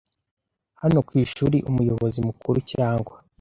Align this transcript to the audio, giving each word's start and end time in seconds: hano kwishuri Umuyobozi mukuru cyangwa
hano 0.81 0.99
kwishuri 1.07 1.57
Umuyobozi 1.69 2.19
mukuru 2.27 2.57
cyangwa 2.71 3.15